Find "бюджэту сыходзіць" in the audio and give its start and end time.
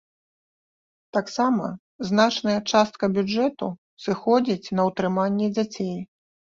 3.21-4.73